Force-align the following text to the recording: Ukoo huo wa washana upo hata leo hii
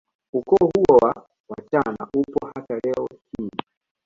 Ukoo 0.33 0.65
huo 0.75 0.97
wa 1.01 1.27
washana 1.49 2.07
upo 2.17 2.49
hata 2.55 2.75
leo 2.83 3.09
hii 3.37 3.49